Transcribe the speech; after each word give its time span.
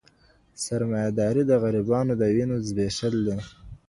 سرمایه 0.63 1.11
داري 1.17 1.43
د 1.47 1.51
غریبانو 1.63 2.13
د 2.17 2.21
وینو 2.35 2.55
زبېښل 2.67 3.15
دي. 3.27 3.37